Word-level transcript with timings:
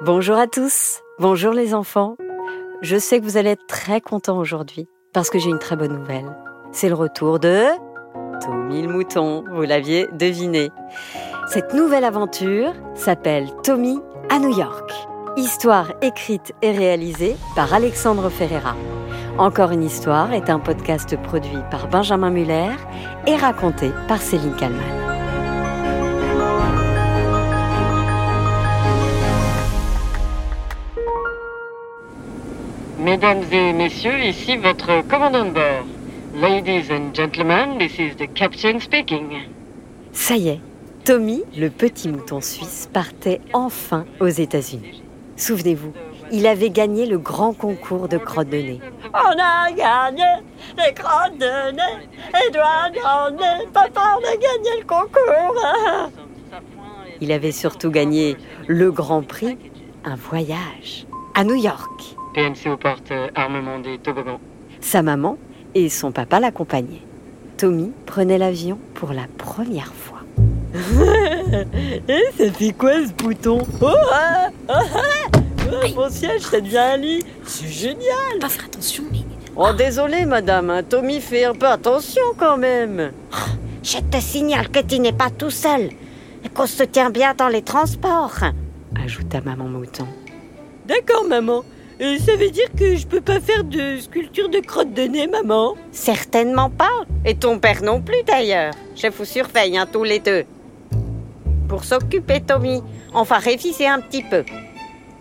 Bonjour 0.00 0.36
à 0.36 0.46
tous, 0.46 1.00
bonjour 1.18 1.52
les 1.52 1.74
enfants. 1.74 2.16
Je 2.82 2.96
sais 2.96 3.18
que 3.18 3.24
vous 3.24 3.36
allez 3.36 3.50
être 3.50 3.66
très 3.66 4.00
contents 4.00 4.38
aujourd'hui 4.38 4.86
parce 5.12 5.28
que 5.28 5.40
j'ai 5.40 5.50
une 5.50 5.58
très 5.58 5.74
bonne 5.74 5.98
nouvelle. 5.98 6.36
C'est 6.70 6.88
le 6.88 6.94
retour 6.94 7.40
de 7.40 7.64
Tommy 8.40 8.82
le 8.82 8.92
mouton, 8.92 9.42
vous 9.50 9.62
l'aviez 9.62 10.06
deviné. 10.12 10.70
Cette 11.48 11.74
nouvelle 11.74 12.04
aventure 12.04 12.72
s'appelle 12.94 13.48
Tommy 13.64 13.98
à 14.30 14.38
New 14.38 14.56
York. 14.56 14.88
Histoire 15.36 15.92
écrite 16.00 16.52
et 16.62 16.70
réalisée 16.70 17.34
par 17.56 17.74
Alexandre 17.74 18.28
Ferreira. 18.28 18.76
Encore 19.36 19.72
une 19.72 19.82
histoire 19.82 20.32
est 20.32 20.48
un 20.48 20.60
podcast 20.60 21.20
produit 21.24 21.58
par 21.72 21.88
Benjamin 21.88 22.30
Muller 22.30 22.70
et 23.26 23.34
raconté 23.34 23.90
par 24.06 24.22
Céline 24.22 24.54
Kallmann. 24.54 24.97
Mesdames 32.98 33.44
et 33.52 33.72
messieurs, 33.72 34.18
ici 34.24 34.56
votre 34.56 35.06
commandant 35.06 35.44
de 35.44 35.50
bord. 35.50 35.84
Ladies 36.34 36.90
and 36.90 37.14
gentlemen, 37.14 37.78
this 37.78 37.96
is 37.98 38.16
the 38.16 38.26
captain 38.34 38.80
speaking. 38.80 39.48
Ça 40.12 40.34
y 40.34 40.48
est, 40.48 40.60
Tommy, 41.04 41.44
le 41.56 41.70
petit 41.70 42.08
mouton 42.08 42.40
suisse, 42.40 42.88
partait 42.92 43.40
enfin 43.52 44.04
aux 44.18 44.26
États-Unis. 44.26 45.04
Souvenez-vous, 45.36 45.92
il 46.32 46.48
avait 46.48 46.70
gagné 46.70 47.06
le 47.06 47.18
grand 47.18 47.52
concours 47.52 48.08
de 48.08 48.18
crotte 48.18 48.48
de 48.48 48.56
nez. 48.56 48.80
On 49.14 49.38
a 49.38 49.70
gagné 49.70 50.24
les 50.76 50.92
crottes 50.92 51.38
de 51.38 51.70
nez, 51.70 52.08
Edouard 52.48 52.90
Gagné, 52.90 53.66
papa 53.72 54.18
on 54.18 54.26
a 54.26 54.36
gagné 54.36 54.80
le 54.80 54.86
concours. 54.86 56.10
Il 57.20 57.30
avait 57.30 57.52
surtout 57.52 57.92
gagné 57.92 58.36
le 58.66 58.90
grand 58.90 59.22
prix, 59.22 59.56
un 60.04 60.16
voyage 60.16 61.06
à 61.36 61.44
New 61.44 61.54
York. 61.54 62.16
PMC 62.38 62.70
aux 62.72 62.76
portes, 62.76 63.10
euh, 63.10 63.26
armement 63.34 63.80
des 63.80 63.98
toboggans. 63.98 64.38
Sa 64.80 65.02
maman 65.02 65.36
et 65.74 65.88
son 65.88 66.12
papa 66.12 66.38
l'accompagnaient. 66.38 67.02
Tommy 67.56 67.90
prenait 68.06 68.38
l'avion 68.38 68.78
pour 68.94 69.12
la 69.12 69.24
première 69.36 69.92
fois. 69.92 70.20
Eh, 72.08 72.22
ça 72.36 72.52
fait 72.52 72.72
quoi 72.72 72.92
ce 73.06 73.12
bouton 73.12 73.62
Oh, 73.80 73.86
ah, 74.12 74.48
ah, 74.68 74.80
ah. 74.94 75.38
Oh, 75.66 75.86
Mon 75.96 76.08
siège, 76.10 76.42
ça 76.42 76.60
devient 76.60 76.76
un 76.78 76.96
lit. 76.98 77.24
C'est 77.44 77.66
génial. 77.66 78.38
Pas 78.40 78.48
faire 78.48 78.66
attention, 78.66 79.02
mais 79.10 79.18
Oh, 79.56 79.72
désolé, 79.76 80.24
madame. 80.24 80.70
hein, 80.70 80.82
Tommy 80.84 81.20
fait 81.20 81.44
un 81.44 81.54
peu 81.54 81.66
attention 81.66 82.22
quand 82.36 82.56
même. 82.58 83.10
je 83.82 83.98
te 83.98 84.20
signale 84.20 84.68
que 84.68 84.80
tu 84.80 85.00
n'es 85.00 85.12
pas 85.12 85.30
tout 85.30 85.50
seul 85.50 85.88
et 86.44 86.48
qu'on 86.54 86.66
se 86.66 86.84
tient 86.84 87.10
bien 87.10 87.34
dans 87.34 87.48
les 87.48 87.62
transports. 87.62 88.36
Ajouta 89.02 89.40
maman 89.40 89.64
mouton. 89.64 90.06
D'accord, 90.86 91.24
maman. 91.28 91.64
Et 92.00 92.18
ça 92.20 92.36
veut 92.36 92.50
dire 92.50 92.68
que 92.78 92.94
je 92.94 93.06
peux 93.06 93.20
pas 93.20 93.40
faire 93.40 93.64
de 93.64 93.98
sculpture 93.98 94.48
de 94.48 94.60
crotte 94.60 94.92
de 94.94 95.02
nez, 95.02 95.26
maman 95.26 95.74
Certainement 95.90 96.70
pas. 96.70 97.04
Et 97.24 97.34
ton 97.34 97.58
père 97.58 97.82
non 97.82 98.00
plus 98.00 98.22
d'ailleurs. 98.24 98.72
Je 98.94 99.08
vous 99.08 99.24
surveille 99.24 99.76
hein, 99.76 99.86
tous 99.92 100.04
les 100.04 100.20
deux. 100.20 100.44
Pour 101.68 101.82
s'occuper, 101.82 102.40
Tommy, 102.40 102.82
on 103.12 103.24
va 103.24 103.38
réviser 103.38 103.88
un 103.88 104.00
petit 104.00 104.22
peu. 104.22 104.44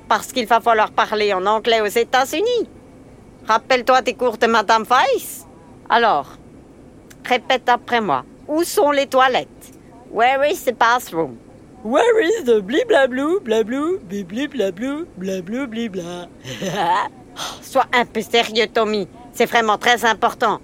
Parce 0.08 0.31
qu'il 0.31 0.45
va 0.45 0.61
falloir 0.61 0.92
parler 0.92 1.33
en 1.33 1.45
anglais 1.48 1.81
aux 1.81 1.88
États-Unis. 1.88 2.70
Rappelle-toi 3.48 4.03
tes 4.03 4.14
cours 4.14 4.38
de 4.38 4.45
Madame 4.45 4.83
Weiss. 4.83 5.48
Alors, 5.89 6.38
répète 7.25 7.67
après 7.70 8.02
moi. 8.02 8.23
Où 8.48 8.64
sont 8.64 8.92
les 8.92 9.08
toilettes? 9.08 9.73
Where 10.11 10.45
is 10.50 10.64
the 10.64 10.78
bathroom? 10.78 11.38
Where 11.83 12.20
is 12.20 12.44
the 12.44 12.61
bliblablou, 12.61 13.39
blablou, 13.42 14.00
blibliblablou, 14.00 15.06
blablou, 15.16 15.67
blibla 15.67 16.28
Sois 17.61 17.86
un 17.94 18.06
peu 18.06 18.22
sérieux, 18.22 18.67
Tommy. 18.73 19.08
C'est 19.31 19.45
vraiment 19.45 19.78
très 19.78 20.03
important. 20.03 20.59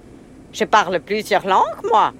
Je 0.52 0.66
parle 0.66 1.00
plusieurs 1.00 1.45
langues, 1.45 1.85
moi. 1.90 2.13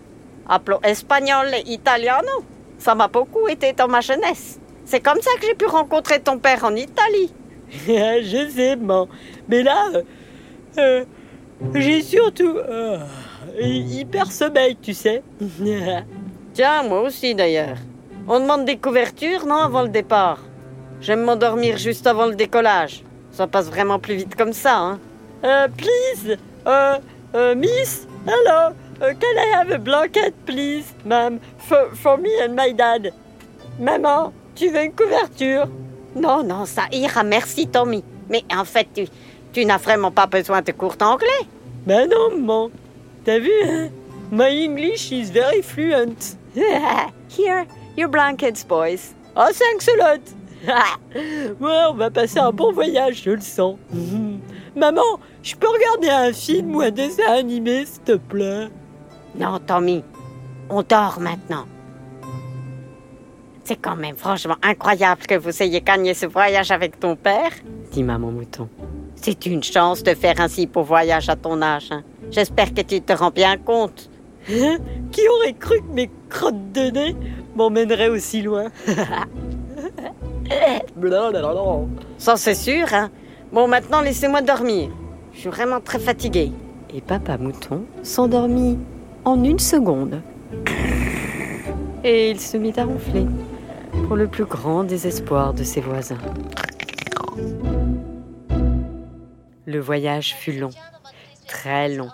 Hablo 0.48 0.80
espagnol 0.84 1.48
et 1.54 1.72
italiano. 1.72 2.44
Ça 2.78 2.94
m'a 2.94 3.08
beaucoup 3.08 3.48
été 3.48 3.74
dans 3.74 3.88
ma 3.88 4.02
jeunesse. 4.02 4.60
C'est 4.86 5.00
comme 5.00 5.22
ça 5.22 5.32
que 5.40 5.48
j'ai 5.48 5.56
pu 5.56 5.66
rencontrer 5.66 6.20
ton 6.20 6.38
père 6.38 6.64
en 6.64 6.76
Italie. 6.76 7.34
Je 7.88 8.50
sais, 8.54 8.76
maman. 8.76 9.08
Mais 9.48 9.64
là, 9.64 9.90
euh, 9.94 10.04
euh, 10.78 11.06
j'ai 11.74 12.02
surtout 12.02 12.58
euh, 12.58 13.00
hyper 13.60 14.32
sommeil, 14.32 14.78
tu 14.82 14.94
sais. 14.94 15.24
Tiens, 16.54 16.84
moi 16.84 17.02
aussi 17.02 17.34
d'ailleurs. 17.34 17.78
On 18.28 18.40
demande 18.40 18.64
des 18.64 18.78
couvertures, 18.78 19.46
non, 19.46 19.58
avant 19.58 19.82
le 19.82 19.90
départ 19.90 20.40
J'aime 21.02 21.24
m'endormir 21.24 21.78
juste 21.78 22.08
avant 22.08 22.28
le 22.28 22.36
décollage. 22.36 23.04
Ça 23.32 23.48
passe 23.48 23.66
vraiment 23.68 24.00
plus 24.00 24.16
vite 24.16 24.36
comme 24.36 24.54
ça, 24.54 24.78
hein. 24.78 25.00
Euh, 25.44 25.68
please, 25.68 26.38
uh, 26.66 27.00
uh, 27.36 27.54
miss, 27.54 28.08
hello, 28.26 28.74
uh, 29.02 29.14
can 29.14 29.36
I 29.38 29.54
have 29.54 29.72
a 29.72 29.78
blanket, 29.78 30.34
please, 30.46 30.86
ma'am, 31.04 31.40
for, 31.58 31.90
for 31.94 32.18
me 32.18 32.30
and 32.42 32.56
my 32.56 32.74
dad? 32.74 33.12
Maman, 33.78 34.32
tu 34.56 34.70
veux 34.70 34.86
une 34.86 34.94
couverture? 34.94 35.68
Non, 36.16 36.44
non, 36.44 36.66
ça 36.66 36.84
ira, 36.94 37.24
merci 37.24 37.68
Tommy. 37.68 38.06
Mais 38.30 38.46
en 38.56 38.64
fait, 38.64 38.88
tu, 38.94 39.08
tu 39.52 39.66
n'as 39.66 39.78
vraiment 39.78 40.12
pas 40.12 40.28
besoin 40.28 40.62
de 40.62 40.72
cours 40.72 40.96
d'anglais. 40.96 41.28
Ben 41.86 42.10
non, 42.10 42.38
maman. 42.38 42.70
T'as 43.26 43.40
vu, 43.40 43.52
hein? 43.66 43.90
My 44.32 44.66
English 44.66 45.12
is 45.12 45.30
very 45.30 45.62
fluent. 45.62 46.38
Here, 46.56 47.66
your 47.96 48.08
blankets, 48.10 48.64
boys. 48.64 49.14
Oh, 49.36 49.52
thanks 49.54 49.88
a 49.88 49.96
lot. 49.98 50.22
ouais, 51.16 51.84
on 51.90 51.94
va 51.96 52.10
passer 52.10 52.40
un 52.40 52.52
bon 52.52 52.72
voyage, 52.72 53.24
je 53.24 53.32
le 53.32 53.42
sens. 53.42 53.76
Maman, 54.76 55.20
je 55.42 55.56
peux 55.56 55.68
regarder 55.68 56.10
un 56.10 56.34
film 56.34 56.76
ou 56.76 56.82
un 56.82 56.92
dessin 56.92 57.32
animé, 57.32 57.86
s'il 57.86 58.02
te 58.04 58.14
plaît? 58.14 58.70
Non, 59.38 59.60
Tommy, 59.60 60.04
on 60.70 60.82
dort 60.84 61.20
maintenant. 61.20 61.66
C'est 63.66 63.76
quand 63.78 63.96
même 63.96 64.16
franchement 64.18 64.56
incroyable 64.62 65.22
que 65.26 65.36
vous 65.36 65.62
ayez 65.64 65.82
gagné 65.82 66.14
ce 66.14 66.26
voyage 66.26 66.72
avec 66.72 67.00
ton 67.00 67.16
père. 67.16 67.52
dit 67.92 68.04
maman 68.04 68.32
mouton. 68.32 68.68
C'est 69.16 69.46
une 69.46 69.64
chance 69.64 70.04
de 70.04 70.14
faire 70.16 70.40
un 70.42 70.48
si 70.50 70.66
beau 70.68 70.84
voyage 70.84 71.30
à 71.30 71.36
ton 71.36 71.62
âge. 71.62 71.88
hein. 71.92 72.04
J'espère 72.30 72.74
que 72.74 72.82
tu 72.82 73.02
te 73.02 73.14
rends 73.14 73.30
bien 73.32 73.58
compte. 73.58 74.10
Hein? 74.52 74.78
Qui 75.12 75.22
aurait 75.30 75.54
cru 75.54 75.80
que 75.80 75.94
mes 75.94 76.10
crottes 76.30 76.72
de 76.74 76.90
nez 76.90 77.16
m'emmèneraient 77.56 78.10
aussi 78.10 78.42
loin? 78.42 78.66
Ça, 82.18 82.36
c'est 82.36 82.56
sûr, 82.56 82.86
hein. 82.94 83.10
Bon, 83.52 83.68
maintenant, 83.68 84.02
laissez-moi 84.02 84.42
dormir. 84.42 84.90
Je 85.34 85.40
suis 85.40 85.50
vraiment 85.50 85.80
très 85.80 86.00
fatiguée. 86.00 86.52
Et 86.94 87.02
papa 87.02 87.38
mouton 87.38 87.86
s'endormit 88.04 88.78
en 89.26 89.44
une 89.44 89.60
seconde. 89.60 90.22
Et 92.04 92.32
il 92.32 92.40
se 92.40 92.58
mit 92.58 92.74
à 92.78 92.86
ronfler, 92.86 93.26
pour 94.08 94.16
le 94.18 94.28
plus 94.28 94.46
grand 94.46 94.84
désespoir 94.84 95.54
de 95.54 95.64
ses 95.64 95.82
voisins. 95.82 96.18
Le 99.66 99.80
voyage 99.80 100.36
fut 100.36 100.52
long, 100.52 100.72
très 101.48 101.90
long. 101.90 102.10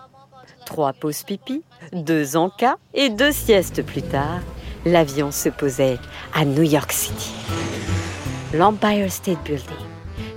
Trois 0.66 0.94
pauses 0.94 1.24
pipi, 1.24 1.64
deux 1.92 2.38
encas 2.38 2.76
et 2.94 3.10
deux 3.10 3.32
siestes 3.32 3.84
plus 3.84 4.04
tard, 4.04 4.42
l'avion 4.86 5.32
se 5.32 5.50
posait 5.50 5.98
à 6.34 6.46
New 6.46 6.64
York 6.64 6.92
City. 6.92 7.32
L'Empire 8.54 9.12
State 9.12 9.44
Building, 9.44 9.66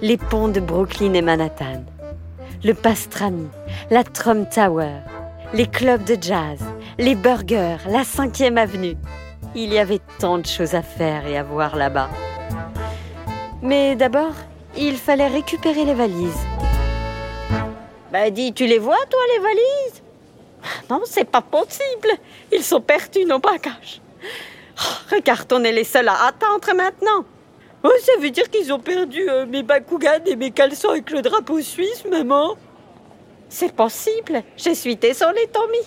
les 0.03 0.17
ponts 0.17 0.49
de 0.49 0.61
Brooklyn 0.61 1.15
et 1.15 1.23
Manhattan, 1.23 1.85
le 2.63 2.75
pastrami, 2.75 3.49
la 3.91 4.05
Trump 4.05 4.49
Tower, 4.51 5.01
les 5.55 5.67
clubs 5.67 6.05
de 6.05 6.17
jazz, 6.21 6.61
les 6.99 7.15
burgers, 7.15 7.79
la 7.87 8.03
5e 8.03 8.57
avenue. 8.57 8.97
Il 9.55 9.73
y 9.73 9.79
avait 9.79 10.01
tant 10.19 10.39
de 10.39 10.47
choses 10.47 10.75
à 10.75 10.83
faire 10.83 11.27
et 11.27 11.37
à 11.37 11.43
voir 11.43 11.77
là-bas. 11.77 12.11
Mais 13.63 13.97
d'abord, 13.97 14.35
il 14.77 14.97
fallait 14.97 15.29
récupérer 15.29 15.85
les 15.85 15.95
valises. 15.95 16.47
Ben, 18.13 18.31
dis, 18.33 18.53
tu 18.53 18.67
les 18.67 18.79
vois, 18.79 18.99
toi, 19.09 19.21
les 19.35 19.43
valises? 19.43 20.03
Non, 20.91 21.01
c'est 21.07 21.25
pas 21.25 21.41
possible. 21.41 22.11
Ils 22.53 22.63
sont 22.63 22.81
perdus, 22.81 23.25
nos 23.25 23.39
bagages. 23.39 24.02
Oh, 24.79 25.15
regarde, 25.15 25.53
on 25.53 25.65
est 25.65 25.73
les 25.73 25.85
seuls 25.85 26.09
à 26.09 26.27
attendre 26.27 26.75
maintenant. 26.75 27.25
Oh, 27.85 27.91
ça 28.01 28.13
veut 28.21 28.31
dire 28.31 28.49
qu'ils 28.49 28.73
ont 28.73 28.79
perdu 28.79 29.29
euh, 29.29 29.45
mes 29.47 29.63
Bakugan 29.63 30.25
et 30.27 30.37
mes 30.37 30.51
caleçons 30.51 30.91
avec 30.91 31.11
le 31.11 31.21
drapeau 31.21 31.61
suisse, 31.61 32.05
maman? 32.11 32.57
C'est 33.49 33.75
possible. 33.75 34.43
Je 34.57 34.73
suis 34.73 34.97
désolée, 34.97 35.49
Tommy. 35.53 35.79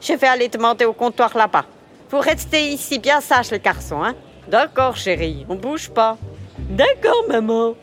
Je 0.00 0.14
vais 0.14 0.26
aller 0.26 0.48
demander 0.48 0.84
au 0.84 0.92
comptoir 0.92 1.36
là-bas. 1.36 1.66
Vous 2.10 2.20
restez 2.20 2.68
ici 2.68 2.98
bien 2.98 3.20
sage, 3.20 3.50
les 3.50 3.60
garçons, 3.60 4.02
hein 4.02 4.14
D'accord, 4.48 4.96
chérie. 4.96 5.44
On 5.48 5.56
bouge 5.56 5.90
pas. 5.90 6.16
D'accord, 6.58 7.24
maman. 7.28 7.74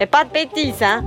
Et 0.00 0.06
pas 0.06 0.24
de 0.24 0.30
bêtises, 0.30 0.82
hein 0.82 1.04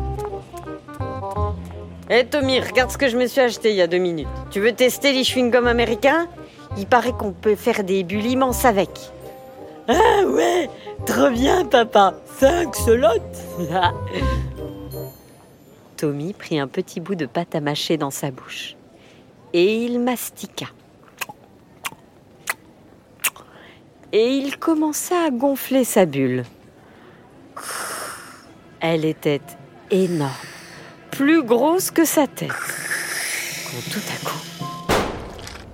Hé 2.09 2.25
Tommy, 2.25 2.59
regarde 2.59 2.91
ce 2.91 2.97
que 2.97 3.07
je 3.07 3.17
me 3.17 3.25
suis 3.25 3.41
acheté 3.41 3.71
il 3.71 3.77
y 3.77 3.81
a 3.81 3.87
deux 3.87 3.97
minutes. 3.97 4.27
Tu 4.51 4.59
veux 4.59 4.73
tester 4.73 5.11
les 5.11 5.23
chewing-gums 5.23 5.67
américains? 5.67 6.27
Il 6.77 6.87
paraît 6.87 7.13
qu'on 7.13 7.31
peut 7.31 7.55
faire 7.55 7.83
des 7.83 8.03
bulles 8.03 8.25
immenses 8.25 8.65
avec. 8.65 8.89
Ah 9.87 10.23
ouais, 10.27 10.69
trop 11.05 11.29
bien, 11.29 11.65
papa. 11.65 12.15
Cinq 12.39 12.75
slots. 12.75 13.07
Tommy 15.97 16.33
prit 16.33 16.59
un 16.59 16.67
petit 16.67 16.99
bout 16.99 17.15
de 17.15 17.25
pâte 17.25 17.55
à 17.55 17.61
mâcher 17.61 17.97
dans 17.97 18.11
sa 18.11 18.31
bouche. 18.31 18.75
Et 19.53 19.85
il 19.85 19.99
mastiqua. 19.99 20.67
Et 24.11 24.29
il 24.29 24.57
commença 24.57 25.15
à 25.27 25.29
gonfler 25.29 25.83
sa 25.83 26.05
bulle. 26.05 26.43
Elle 28.79 29.05
était 29.05 29.41
énorme, 29.91 30.31
plus 31.11 31.43
grosse 31.43 31.91
que 31.91 32.05
sa 32.05 32.27
tête. 32.27 32.49
Quand 32.49 33.91
tout 33.91 33.99
à 34.09 34.29
coup, 34.29 34.95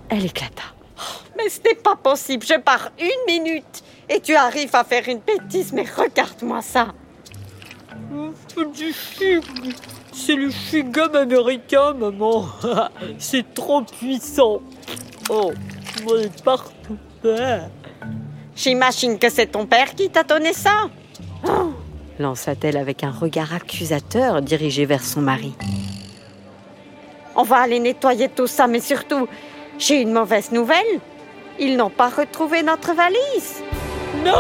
elle 0.10 0.26
éclata. 0.26 0.64
Mais 1.38 1.50
ce 1.50 1.60
n'est 1.62 1.76
pas 1.76 1.96
possible, 1.96 2.46
je 2.46 2.60
pars 2.60 2.92
une 3.00 3.34
minute 3.34 3.84
et 4.10 4.20
tu 4.20 4.36
arrives 4.36 4.76
à 4.76 4.84
faire 4.84 5.08
une 5.08 5.20
bêtise, 5.20 5.72
mais 5.74 5.86
regarde-moi 5.86 6.62
ça. 6.62 6.94
C'est 8.48 8.72
du 8.72 8.94
chewing. 8.94 9.74
C'est 10.12 10.36
le 10.36 10.50
chewing-gum 10.50 11.16
américain, 11.16 11.94
maman. 11.94 12.46
C'est 13.18 13.54
trop 13.54 13.82
puissant. 13.82 14.62
Oh, 15.30 15.52
est 16.18 16.44
partout. 16.44 16.98
J'imagine 18.56 19.18
que 19.18 19.30
c'est 19.30 19.48
ton 19.48 19.66
père 19.66 19.96
qui 19.96 20.10
t'a 20.10 20.24
donné 20.24 20.54
ça. 20.54 20.90
lança-t-elle 22.20 22.78
avec 22.78 23.04
un 23.04 23.12
regard 23.12 23.54
accusateur 23.54 24.42
dirigé 24.42 24.86
vers 24.86 25.04
son 25.04 25.22
mari. 25.22 25.54
On 27.36 27.44
va 27.44 27.58
aller 27.58 27.80
nettoyer 27.80 28.28
tout 28.30 28.48
ça, 28.48 28.68
mais 28.68 28.82
surtout, 28.82 29.28
j'ai 29.78 30.02
une 30.02 30.12
mauvaise 30.12 30.52
nouvelle. 30.52 31.00
Ils 31.60 31.78
n'ont 31.78 31.90
pas 31.90 32.10
retrouvé 32.10 32.64
notre 32.64 32.94
valise. 32.94 33.64
Non 34.26 34.32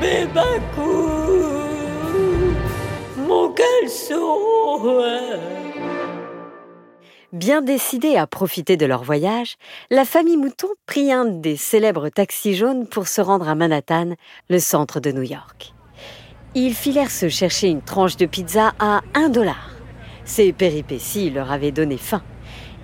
Mais 0.00 0.26
Bakou 0.26 1.08
Mon 3.16 3.52
caleçon 3.52 4.38
Bien 7.32 7.60
décidée 7.60 8.16
à 8.16 8.26
profiter 8.26 8.78
de 8.78 8.86
leur 8.86 9.04
voyage, 9.04 9.56
la 9.90 10.06
famille 10.06 10.38
Mouton 10.38 10.68
prit 10.86 11.12
un 11.12 11.26
des 11.26 11.56
célèbres 11.56 12.08
taxis 12.08 12.56
jaunes 12.56 12.86
pour 12.86 13.06
se 13.06 13.20
rendre 13.20 13.48
à 13.48 13.54
Manhattan, 13.54 14.14
le 14.48 14.58
centre 14.58 14.98
de 14.98 15.12
New 15.12 15.22
York. 15.22 15.74
Ils 16.54 16.74
filèrent 16.74 17.10
se 17.10 17.28
chercher 17.28 17.68
une 17.68 17.82
tranche 17.82 18.16
de 18.16 18.24
pizza 18.24 18.72
à 18.78 19.02
un 19.14 19.28
dollar. 19.28 19.70
Ces 20.24 20.54
péripéties 20.54 21.28
leur 21.28 21.52
avaient 21.52 21.70
donné 21.70 21.98
faim, 21.98 22.22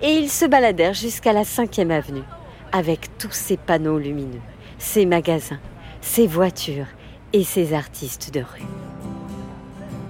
et 0.01 0.13
ils 0.13 0.29
se 0.29 0.45
baladèrent 0.45 0.93
jusqu'à 0.93 1.33
la 1.33 1.43
5e 1.43 1.91
avenue, 1.91 2.23
avec 2.71 3.17
tous 3.17 3.31
ces 3.31 3.57
panneaux 3.57 3.97
lumineux, 3.97 4.41
ces 4.77 5.05
magasins, 5.05 5.59
ces 6.01 6.27
voitures 6.27 6.87
et 7.33 7.43
ces 7.43 7.73
artistes 7.73 8.33
de 8.33 8.39
rue. 8.39 8.65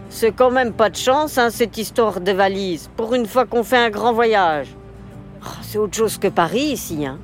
C'est 0.09 0.31
quand 0.31 0.51
même 0.51 0.73
pas 0.73 0.89
de 0.89 0.95
chance, 0.95 1.37
hein, 1.37 1.49
cette 1.49 1.77
histoire 1.77 2.21
de 2.21 2.31
valise, 2.31 2.89
pour 2.95 3.13
une 3.15 3.25
fois 3.25 3.45
qu'on 3.45 3.63
fait 3.63 3.77
un 3.77 3.89
grand 3.89 4.13
voyage. 4.13 4.69
Oh, 5.43 5.49
c'est 5.61 5.77
autre 5.77 5.95
chose 5.95 6.17
que 6.17 6.29
Paris 6.29 6.71
ici, 6.71 7.05
hein 7.05 7.19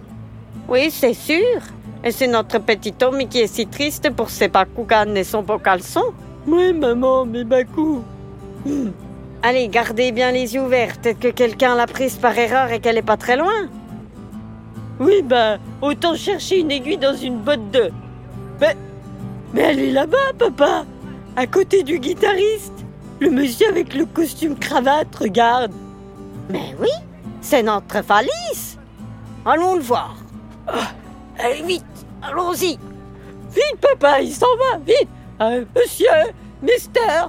Oui, 0.67 0.91
c'est 0.91 1.13
sûr. 1.13 1.61
Et 2.03 2.11
c'est 2.11 2.27
notre 2.27 2.59
petit 2.59 2.93
Tommy 2.93 3.27
qui 3.27 3.39
est 3.39 3.47
si 3.47 3.67
triste 3.67 4.09
pour 4.11 4.29
ses 4.29 4.47
bakouganes 4.47 5.15
et 5.15 5.23
son 5.23 5.43
beau 5.43 5.59
caleçon. 5.59 6.13
Oui, 6.47 6.73
maman, 6.73 7.25
mais 7.25 7.43
Bakou. 7.43 8.03
Allez, 9.43 9.69
gardez 9.69 10.11
bien 10.11 10.31
les 10.31 10.53
yeux 10.53 10.61
ouverts. 10.61 10.97
Peut-être 10.97 11.19
que 11.19 11.29
quelqu'un 11.29 11.75
l'a 11.75 11.88
prise 11.88 12.17
par 12.17 12.38
erreur 12.38 12.71
et 12.71 12.79
qu'elle 12.79 12.97
est 12.97 13.01
pas 13.01 13.17
très 13.17 13.35
loin. 13.35 13.69
Oui, 14.99 15.23
bah, 15.23 15.57
autant 15.81 16.15
chercher 16.15 16.59
une 16.59 16.69
aiguille 16.69 16.99
dans 16.99 17.15
une 17.15 17.39
botte 17.39 17.71
de. 17.71 17.89
Mais, 18.59 18.77
mais 19.51 19.61
elle 19.61 19.79
est 19.79 19.91
là-bas, 19.91 20.33
papa 20.38 20.85
À 21.35 21.47
côté 21.47 21.81
du 21.81 21.97
guitariste 21.97 22.85
Le 23.19 23.31
monsieur 23.31 23.67
avec 23.67 23.95
le 23.95 24.05
costume 24.05 24.55
cravate, 24.55 25.15
regarde 25.15 25.71
Mais 26.49 26.75
oui, 26.79 26.91
c'est 27.41 27.63
notre 27.63 28.01
valise. 28.01 28.77
Allons 29.44 29.75
le 29.75 29.81
voir. 29.81 30.17
Ah, 30.67 30.91
allez, 31.39 31.63
vite, 31.63 32.05
allons-y. 32.21 32.77
Vite, 33.53 33.81
papa, 33.81 34.21
il 34.21 34.31
s'en 34.31 34.45
va, 34.57 34.77
vite 34.85 35.09
Euh, 35.41 35.65
Monsieur, 35.75 36.07
mister, 36.61 37.27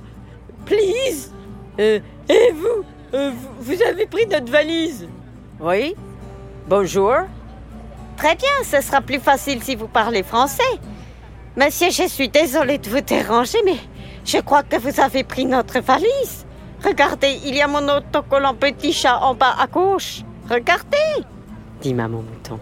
please 0.67 1.31
Euh, 1.79 2.01
Et 2.29 2.53
vous, 2.53 2.85
euh, 3.15 3.31
vous 3.31 3.75
vous 3.75 3.83
avez 3.83 4.07
pris 4.07 4.27
notre 4.27 4.51
valise 4.51 5.09
Oui. 5.61 5.95
Bonjour. 6.69 7.15
Très 8.17 8.35
bien, 8.37 8.49
ce 8.65 8.81
sera 8.81 9.01
plus 9.01 9.19
facile 9.19 9.63
si 9.63 9.75
vous 9.75 9.89
parlez 9.89 10.23
français. 10.23 10.63
Monsieur, 11.57 11.91
je 11.91 12.09
suis 12.09 12.29
désolée 12.29 12.79
de 12.79 12.89
vous 12.89 13.01
déranger, 13.01 13.59
mais 13.65 13.77
je 14.25 14.39
crois 14.39 14.63
que 14.63 14.77
vous 14.77 15.01
avez 15.01 15.25
pris 15.25 15.45
notre 15.45 15.81
valise. 15.81 16.47
Regardez, 16.85 17.39
il 17.45 17.55
y 17.55 17.61
a 17.61 17.67
mon 17.67 17.87
autocollant 17.89 18.55
petit 18.55 18.93
chat 18.93 19.19
en 19.19 19.35
bas 19.35 19.55
à 19.59 19.67
gauche. 19.67 20.23
Regardez. 20.51 21.25
dit 21.81 21.95
Maman 21.95 22.23
Mouton. 22.23 22.59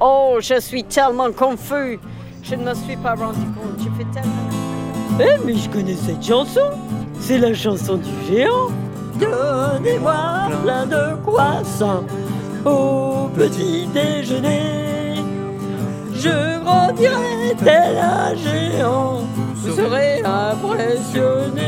Oh, 0.00 0.38
je 0.40 0.60
suis 0.60 0.84
tellement 0.84 1.32
confus. 1.32 1.98
Je 2.42 2.54
ne 2.56 2.64
me 2.64 2.74
suis 2.74 2.96
pas 2.96 3.14
rendu 3.14 3.40
compte. 3.56 3.78
Je 3.78 3.84
fais 3.96 4.10
tellement... 4.12 4.50
Eh, 5.20 5.44
mais 5.46 5.54
je 5.56 5.68
connais 5.70 5.94
cette 5.94 6.22
chanson 6.22 6.70
C'est 7.26 7.38
la 7.38 7.54
chanson 7.54 7.96
du 7.96 8.10
géant 8.28 8.68
Donnez-moi 9.18 10.50
plein 10.62 10.84
de 10.84 11.16
croissants 11.24 12.04
au 12.66 13.30
petit 13.34 13.86
déjeuner. 13.86 15.14
Je 16.12 16.62
grandirai 16.62 17.56
tel 17.64 17.96
un 17.96 18.34
géant, 18.34 19.22
vous 19.54 19.74
serez 19.74 20.22
impressionné. 20.22 21.62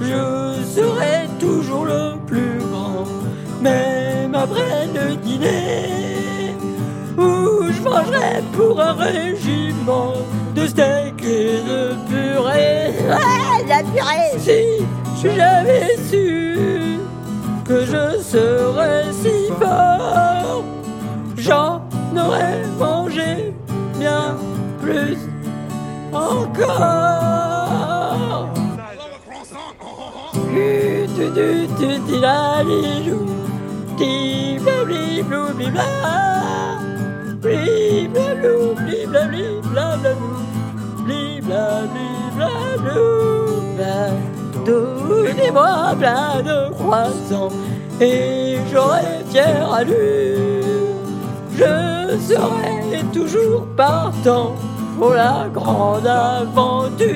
Je 0.00 0.62
serai 0.76 1.26
toujours 1.40 1.84
le 1.84 2.18
plus 2.24 2.60
grand, 2.70 3.04
même 3.60 4.32
après 4.32 4.86
le 4.94 5.16
dîner, 5.16 6.54
où 7.16 7.64
je 7.68 7.82
mangerai 7.82 8.44
pour 8.52 8.80
un 8.80 8.92
régiment 8.92 10.14
de 10.54 10.66
steak 10.66 11.22
et 11.22 11.60
de 11.68 11.94
purée. 12.08 12.94
Ah, 13.10 13.58
la 13.68 13.82
purée 13.82 14.38
Si 14.38 15.28
j'avais 15.36 15.96
su 16.08 16.98
que 17.66 17.84
je 17.84 18.22
serais 18.22 19.04
si 19.12 19.52
fort, 19.60 20.64
j'en 21.36 21.82
aurais 22.16 22.62
mangé 22.78 23.52
bien 23.98 24.36
plus 24.80 25.18
encore. 26.12 26.88
Du 30.50 31.06
du 31.16 31.26
du 31.36 31.48
du 31.78 31.90
di 32.06 32.16
la 32.20 32.62
li 32.62 32.82
lou, 33.06 33.26
di 33.98 34.12
bla 34.62 34.76
bli 34.86 35.22
blou 35.22 35.52
bli 35.52 35.68
bla, 35.70 35.88
bli 37.42 38.08
bla 38.08 38.34
blou 38.40 38.74
bli 38.74 39.06
bla 39.06 39.22
bli 39.30 39.44
bla 39.72 39.96
bla 40.00 40.12
bla 40.14 40.27
Donnez-moi 44.64 45.94
plein 45.98 46.42
de 46.42 46.72
croissants 46.74 47.48
et 48.00 48.56
j'aurai 48.70 49.24
fière 49.30 49.72
allure. 49.72 49.96
Je 51.54 52.16
serai 52.18 53.02
toujours 53.12 53.66
partant 53.76 54.54
pour 54.98 55.14
la 55.14 55.48
grande 55.52 56.06
aventure. 56.06 57.08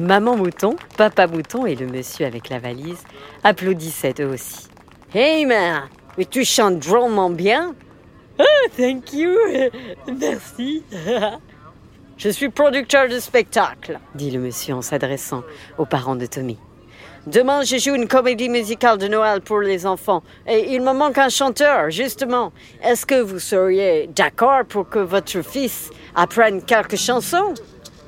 Maman 0.00 0.36
Mouton, 0.36 0.74
Papa 0.96 1.26
Mouton 1.26 1.66
et 1.66 1.74
le 1.74 1.86
monsieur 1.86 2.26
avec 2.26 2.48
la 2.48 2.58
valise 2.58 3.04
applaudissaient 3.44 4.14
eux 4.20 4.28
aussi. 4.28 4.68
Hey, 5.14 5.46
man, 5.46 5.82
mais 6.18 6.24
tu 6.24 6.44
chantes 6.44 6.78
drôlement 6.78 7.30
bien. 7.30 7.74
Ah, 8.38 8.68
thank 8.76 9.12
you, 9.12 9.36
merci. 10.20 10.82
Je 12.22 12.28
suis 12.28 12.50
producteur 12.50 13.08
de 13.08 13.18
spectacle. 13.18 13.98
dit 14.14 14.30
le 14.30 14.38
monsieur 14.38 14.76
en 14.76 14.80
s'adressant 14.80 15.42
aux 15.76 15.86
parents 15.86 16.14
de 16.14 16.26
Tommy. 16.26 16.56
Demain, 17.26 17.62
je 17.64 17.78
joue 17.78 17.96
une 17.96 18.06
comédie 18.06 18.48
musicale 18.48 18.96
de 18.96 19.08
Noël 19.08 19.40
pour 19.40 19.58
les 19.58 19.86
enfants. 19.86 20.22
Et 20.46 20.72
il 20.72 20.82
me 20.82 20.92
manque 20.92 21.18
un 21.18 21.30
chanteur, 21.30 21.90
justement. 21.90 22.52
Est-ce 22.80 23.06
que 23.06 23.20
vous 23.20 23.40
seriez 23.40 24.08
d'accord 24.14 24.64
pour 24.68 24.88
que 24.88 25.00
votre 25.00 25.42
fils 25.42 25.90
apprenne 26.14 26.62
quelques 26.62 26.94
chansons? 26.94 27.54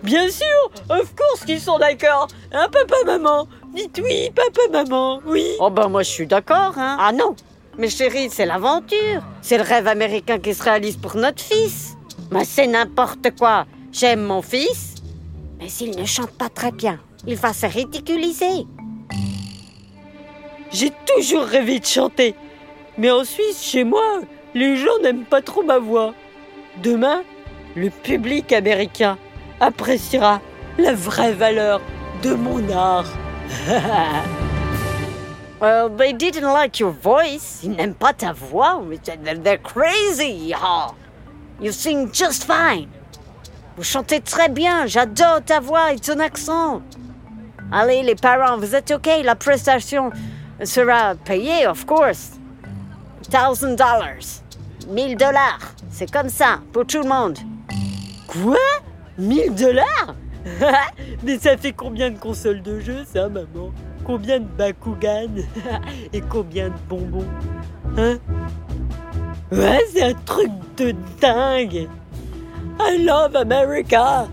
Bien 0.05 0.29
sûr, 0.29 0.71
of 0.91 1.13
course 1.17 1.45
qu'ils 1.45 1.61
sont 1.61 1.79
d'accord. 1.79 2.29
Hein, 2.53 2.69
papa, 2.71 2.95
maman 3.07 3.49
Dites 3.75 4.01
oui, 4.01 4.31
papa, 4.33 4.85
maman, 4.85 5.23
oui. 5.27 5.57
Oh 5.59 5.71
ben 5.71 5.89
moi 5.89 6.05
je 6.05 6.11
suis 6.11 6.29
d'accord, 6.29 6.75
hein. 6.77 6.99
Ah 7.01 7.11
non 7.11 7.35
Mais 7.79 7.89
chérie, 7.89 8.31
c'est 8.31 8.47
l'aventure. 8.47 9.25
C'est 9.43 9.59
le 9.59 9.65
rêve 9.65 9.89
américain 9.89 10.39
qui 10.39 10.55
se 10.55 10.63
réalise 10.63 10.99
pour 10.99 11.17
notre 11.17 11.43
fils. 11.43 11.97
Mais 12.31 12.45
c'est 12.45 12.69
n'importe 12.69 13.37
quoi. 13.37 13.67
J'aime 13.95 14.25
mon 14.25 14.43
fils, 14.43 14.97
mais 15.61 15.69
s'il 15.69 15.97
ne 15.97 16.05
chante 16.05 16.33
pas 16.33 16.49
très 16.49 16.73
bien, 16.73 16.99
il 17.29 17.37
va 17.37 17.53
se 17.53 17.67
ridiculiser. 17.67 18.67
J'ai 20.73 20.91
toujours 21.07 21.45
rêvé 21.45 21.79
de 21.79 21.87
chanter. 21.87 22.35
Mais 22.99 23.13
en 23.13 23.23
Suisse, 23.23 23.63
chez 23.63 23.85
moi, 23.85 24.23
les 24.53 24.77
gens 24.77 24.99
n'aiment 25.01 25.25
pas 25.25 25.43
trop 25.43 25.63
ma 25.63 25.79
voix. 25.79 26.13
Demain, 26.83 27.23
le 27.77 27.89
public 27.91 28.53
américain 28.53 29.17
appréciera 29.61 30.41
la 30.77 30.93
vraie 30.95 31.33
valeur 31.33 31.81
de 32.23 32.35
mon 32.35 32.69
art. 32.71 33.07
Well, 35.61 35.89
they 35.89 36.13
didn't 36.13 36.53
like 36.53 36.79
your 36.79 36.91
voice. 36.91 37.61
Ils 37.63 37.71
n'aiment 37.71 37.95
pas 37.95 38.13
ta 38.13 38.35
voix. 38.35 38.83
They're 39.43 39.57
crazy. 39.57 40.53
You 41.59 41.73
sing 41.73 42.11
just 42.13 42.45
fine. 42.45 42.89
Vous 43.77 43.83
chantez 43.83 44.21
très 44.21 44.49
bien. 44.49 44.87
J'adore 44.87 45.43
ta 45.45 45.61
voix 45.61 45.93
et 45.93 45.99
ton 45.99 46.21
accent. 46.21 46.83
Allez, 47.73 48.03
les 48.03 48.15
parents, 48.15 48.57
vous 48.57 48.75
êtes 48.75 48.91
OK. 48.93 49.09
La 49.25 49.35
prestation 49.35 50.11
sera 50.63 51.15
payée, 51.17 51.67
of 51.67 51.85
course. 51.85 52.33
Thousand 53.31 53.75
dollars. 53.75 54.43
Mille 54.89 55.17
dollars. 55.17 55.75
C'est 55.91 56.11
comme 56.11 56.29
ça, 56.29 56.61
pour 56.73 56.87
tout 56.87 57.03
le 57.03 57.09
monde. 57.09 57.39
Quoi? 58.27 58.57
1000 59.19 59.55
dollars? 59.55 60.15
Mais 61.23 61.39
ça 61.39 61.57
fait 61.57 61.73
combien 61.73 62.11
de 62.11 62.19
consoles 62.19 62.63
de 62.63 62.81
jeux, 62.81 63.05
ça, 63.05 63.29
maman? 63.29 63.71
Combien 64.05 64.41
de 64.41 64.45
Bakugan? 64.45 65.31
Et 66.13 66.21
combien 66.21 66.69
de 66.69 66.75
bonbons? 66.89 67.27
Hein? 67.97 68.19
Ouais, 69.53 69.81
c'est 69.93 70.03
un 70.03 70.15
truc 70.15 70.51
de 70.77 70.95
dingue 71.21 71.89
I 72.81 72.99
love 72.99 73.35
America 73.37 74.29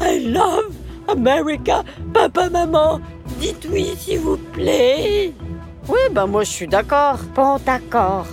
I 0.00 0.18
love 0.20 0.74
America 1.08 1.84
Papa, 2.12 2.50
maman, 2.50 3.00
dites 3.38 3.66
oui, 3.70 3.94
s'il 3.96 4.20
vous 4.20 4.36
plaît 4.36 5.32
Oui, 5.88 6.00
ben 6.10 6.26
moi 6.26 6.44
je 6.44 6.50
suis 6.50 6.68
d'accord. 6.68 7.18
Bon, 7.34 7.56
d'accord. 7.64 8.26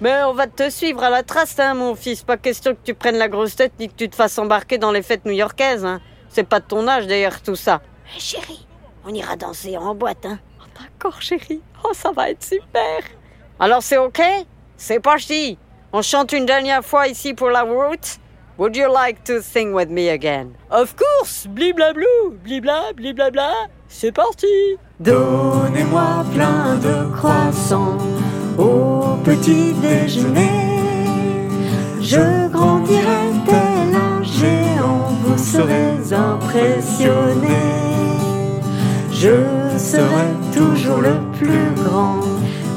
Mais 0.00 0.22
on 0.24 0.34
va 0.34 0.46
te 0.46 0.68
suivre 0.68 1.02
à 1.02 1.10
la 1.10 1.22
trace, 1.22 1.58
hein, 1.58 1.74
mon 1.74 1.94
fils. 1.94 2.22
Pas 2.22 2.36
question 2.36 2.72
que 2.74 2.80
tu 2.84 2.94
prennes 2.94 3.16
la 3.16 3.28
grosse 3.28 3.56
tête 3.56 3.72
ni 3.78 3.88
que 3.88 3.94
tu 3.94 4.08
te 4.08 4.16
fasses 4.16 4.38
embarquer 4.38 4.76
dans 4.76 4.92
les 4.92 5.02
fêtes 5.02 5.24
new-yorkaises. 5.24 5.84
Hein. 5.84 6.00
C'est 6.28 6.44
pas 6.44 6.60
de 6.60 6.66
ton 6.66 6.86
âge 6.86 7.06
d'ailleurs 7.06 7.40
tout 7.40 7.56
ça. 7.56 7.80
Hé, 8.14 8.20
chérie, 8.20 8.66
on 9.06 9.14
ira 9.14 9.36
danser 9.36 9.76
en 9.76 9.94
boîte, 9.94 10.26
hein 10.26 10.38
D'accord, 10.78 11.22
chérie. 11.22 11.62
Oh, 11.82 11.92
ça 11.94 12.12
va 12.12 12.30
être 12.30 12.44
super 12.44 13.00
Alors 13.58 13.82
c'est 13.82 13.96
ok? 13.96 14.20
C'est 14.76 15.00
parti 15.00 15.58
On 15.98 16.02
chante 16.02 16.32
une 16.32 16.44
dernière 16.44 16.84
fois 16.84 17.08
ici 17.08 17.32
pour 17.32 17.48
la 17.48 17.62
route 17.62 18.18
Would 18.58 18.76
you 18.76 18.86
like 18.86 19.24
to 19.24 19.40
sing 19.40 19.72
with 19.72 19.88
me 19.88 20.10
again? 20.10 20.48
Of 20.70 20.94
course 20.94 21.46
Bliblablou 21.46 22.36
Blibla, 22.44 22.92
bliblabla 22.94 23.50
C'est 23.88 24.12
parti 24.12 24.76
Donnez-moi 25.00 26.26
plein 26.34 26.74
de 26.74 27.10
croissants 27.16 27.96
au 28.58 29.16
petit 29.24 29.72
déjeuner. 29.72 30.50
Je 32.02 32.48
grandirai 32.48 33.32
tel 33.46 33.94
un 33.96 34.22
géant, 34.22 35.08
vous 35.24 35.38
serez 35.38 36.14
impressionnés. 36.14 37.48
Je 39.12 39.78
serai 39.78 40.28
toujours 40.52 41.00
le 41.00 41.16
plus 41.38 41.70
grand, 41.82 42.20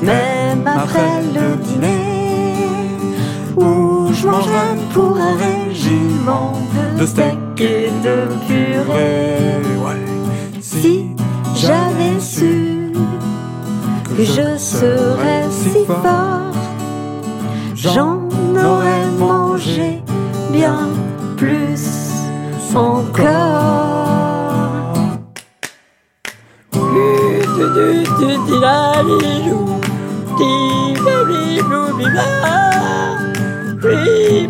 même 0.01 0.65
après 0.65 1.21
le 1.33 1.57
dîner, 1.57 2.08
pour 4.93 5.17
un 5.17 5.36
régiment 5.38 6.53
de 6.98 7.05
steak 7.05 7.38
et 7.59 7.89
de 8.03 8.27
purée. 8.48 9.62
Si 10.62 11.15
j'avais 11.55 12.19
su 12.19 12.91
que 14.15 14.24
je 14.24 14.57
serais 14.57 15.45
si 15.50 15.86
fort, 15.86 16.53
j'en 17.75 18.27
aurais 18.55 19.05
mangé 19.17 20.01
bien 20.51 20.89
plus 21.38 21.88
encore. 22.75 23.79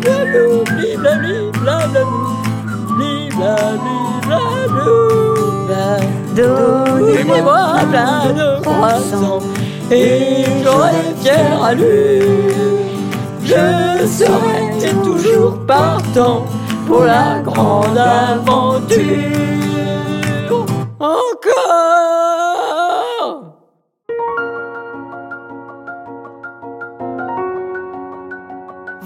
Bla, 0.00 0.16
bli, 0.24 0.32
blou, 0.32 0.64
bli, 0.64 0.96
bla. 0.96 1.12
Bli, 1.16 1.36
bla, 1.60 1.76
blou, 1.86 2.08
bli, 2.96 3.28
bla, 3.28 3.28
bli, 3.28 3.28
bla, 3.28 3.28
bla, 3.28 3.28
blou. 3.28 3.28
Bli, 3.28 3.28
bla, 3.36 3.54
bli, 3.82 3.98
bla, 4.26 4.42
blou, 4.68 5.66
bla. 5.66 6.20
Donnez-moi 6.34 7.60
plein 7.90 8.32
de 8.32 8.60
croissants 8.62 9.42
et 9.90 10.44
j'aurai 10.62 10.92
à 11.62 11.74
lui. 11.74 12.20
Je 13.44 14.06
serai 14.06 14.92
toujours 15.02 15.56
partant 15.66 16.46
pour 16.86 17.04
la 17.04 17.40
grande 17.44 17.98
aventure. 17.98 18.96
Encore 21.00 22.89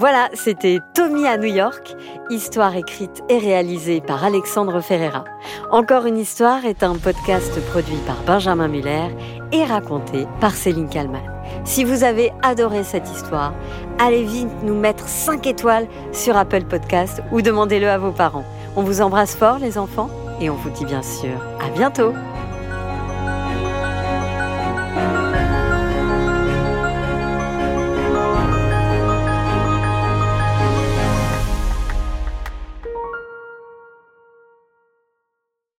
Voilà, 0.07 0.29
c'était 0.35 0.81
Tommy 0.93 1.25
à 1.25 1.35
New 1.35 1.51
York, 1.51 1.95
histoire 2.29 2.75
écrite 2.75 3.23
et 3.27 3.39
réalisée 3.39 4.01
par 4.01 4.23
Alexandre 4.23 4.79
Ferreira. 4.79 5.23
Encore 5.71 6.05
une 6.05 6.19
histoire 6.19 6.63
est 6.63 6.83
un 6.83 6.93
podcast 6.93 7.59
produit 7.71 7.97
par 8.05 8.21
Benjamin 8.21 8.67
Muller 8.67 9.07
et 9.51 9.63
raconté 9.63 10.27
par 10.39 10.51
Céline 10.51 10.89
Kalman. 10.89 11.23
Si 11.63 11.83
vous 11.83 12.03
avez 12.03 12.31
adoré 12.43 12.83
cette 12.83 13.09
histoire, 13.09 13.55
allez 13.97 14.21
vite 14.21 14.61
nous 14.61 14.75
mettre 14.75 15.07
5 15.07 15.47
étoiles 15.47 15.87
sur 16.11 16.37
Apple 16.37 16.65
Podcast 16.65 17.23
ou 17.31 17.41
demandez-le 17.41 17.89
à 17.89 17.97
vos 17.97 18.11
parents. 18.11 18.45
On 18.75 18.83
vous 18.83 19.01
embrasse 19.01 19.35
fort 19.35 19.57
les 19.57 19.79
enfants 19.79 20.11
et 20.39 20.51
on 20.51 20.55
vous 20.55 20.69
dit 20.69 20.85
bien 20.85 21.01
sûr 21.01 21.33
à 21.59 21.69
bientôt 21.69 22.13